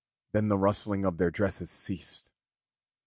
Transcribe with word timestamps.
Then 0.31 0.47
the 0.47 0.57
rustling 0.57 1.05
of 1.05 1.19
their 1.19 1.29
dresses 1.29 1.69
ceased. 1.69 2.31